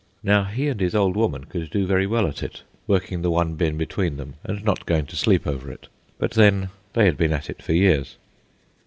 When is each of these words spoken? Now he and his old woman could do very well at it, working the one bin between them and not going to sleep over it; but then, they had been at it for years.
Now 0.23 0.45
he 0.45 0.67
and 0.67 0.79
his 0.81 0.95
old 0.95 1.15
woman 1.15 1.43
could 1.43 1.69
do 1.69 1.85
very 1.85 2.07
well 2.07 2.25
at 2.25 2.41
it, 2.41 2.63
working 2.87 3.21
the 3.21 3.29
one 3.29 3.53
bin 3.53 3.77
between 3.77 4.17
them 4.17 4.33
and 4.43 4.63
not 4.65 4.87
going 4.87 5.05
to 5.05 5.15
sleep 5.15 5.45
over 5.45 5.71
it; 5.71 5.89
but 6.17 6.31
then, 6.31 6.69
they 6.93 7.05
had 7.05 7.17
been 7.17 7.33
at 7.33 7.51
it 7.51 7.61
for 7.61 7.73
years. 7.73 8.17